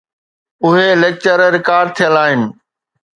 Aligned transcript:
اهي 0.67 0.87
lecture 1.01 1.39
record 1.55 1.87
ٿيل 1.99 2.15
آهن 2.23 2.41